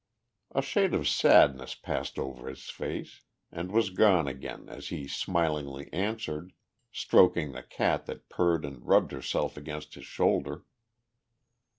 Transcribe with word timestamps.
A 0.55 0.63
shade 0.63 0.95
of 0.95 1.07
sadness 1.07 1.75
passed 1.75 2.17
over 2.17 2.49
his 2.49 2.71
face, 2.71 3.21
and 3.51 3.71
was 3.71 3.91
gone 3.91 4.27
again, 4.27 4.67
as 4.67 4.87
he 4.87 5.07
smilingly 5.07 5.93
answered, 5.93 6.53
stroking 6.91 7.51
the 7.51 7.61
cat 7.61 8.07
that 8.07 8.27
purred 8.27 8.65
and 8.65 8.83
rubbed 8.83 9.11
herself 9.11 9.57
against 9.57 9.93
his 9.93 10.05
shoulder. 10.07 10.65